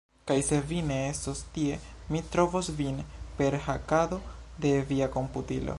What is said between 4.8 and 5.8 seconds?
via komputilo